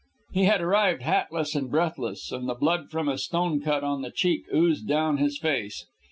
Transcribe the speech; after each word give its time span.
He 0.33 0.45
had 0.45 0.61
arrived 0.63 1.03
hatless 1.03 1.53
and 1.53 1.69
breathless, 1.69 2.31
and 2.31 2.49
the 2.49 2.55
blood 2.55 2.89
from 2.89 3.07
a 3.07 3.19
stone 3.19 3.61
cut 3.61 3.83
on 3.83 4.01
the 4.01 4.09
cheek 4.09 4.45
oozed 4.51 4.87
down 4.87 5.17
his 5.17 5.37
face. 5.37 5.85